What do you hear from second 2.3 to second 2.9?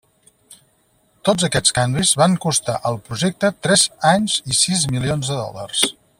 costar